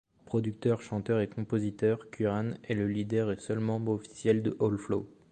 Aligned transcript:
Producteur, 0.25 0.81
chanteur 0.81 1.19
et 1.19 1.29
compositeur, 1.29 2.09
Curran 2.09 2.53
est 2.67 2.73
le 2.73 2.87
leader 2.87 3.31
et 3.31 3.37
seul 3.39 3.59
membre 3.59 3.91
officiel 3.91 4.41
de 4.41 4.57
Allflaws. 4.59 5.05